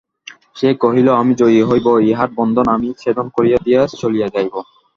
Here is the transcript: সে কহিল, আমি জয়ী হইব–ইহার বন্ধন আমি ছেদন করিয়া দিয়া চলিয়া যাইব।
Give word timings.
সে 0.55 0.69
কহিল, 0.83 1.07
আমি 1.21 1.33
জয়ী 1.35 1.59
হইব–ইহার 1.69 2.29
বন্ধন 2.37 2.67
আমি 2.75 2.89
ছেদন 3.01 3.27
করিয়া 3.35 3.59
দিয়া 3.65 3.81
চলিয়া 4.01 4.27
যাইব। 4.27 4.53